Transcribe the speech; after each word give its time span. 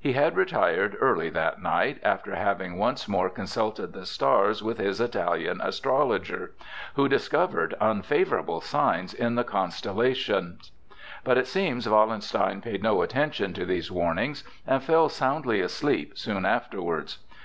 He 0.00 0.14
had 0.14 0.36
retired 0.36 0.96
early 1.00 1.30
that 1.30 1.62
night, 1.62 2.00
after 2.02 2.34
having 2.34 2.78
once 2.78 3.06
more 3.06 3.30
consulted 3.30 3.92
the 3.92 4.06
stars 4.06 4.60
with 4.60 4.78
his 4.78 5.00
Italian 5.00 5.60
astrologer, 5.60 6.50
who 6.94 7.08
discovered 7.08 7.76
unfavorable 7.80 8.60
signs 8.60 9.14
in 9.14 9.36
the 9.36 9.44
constellations. 9.44 10.72
But 11.22 11.38
it 11.38 11.46
seems 11.46 11.88
Wallenstein 11.88 12.60
paid 12.60 12.82
no 12.82 13.02
attention 13.02 13.52
to 13.52 13.64
these 13.64 13.88
warnings, 13.88 14.42
and 14.66 14.82
fell 14.82 15.08
soundly 15.08 15.60
asleep 15.60 16.18
soon 16.18 16.44
afterwards. 16.44 17.18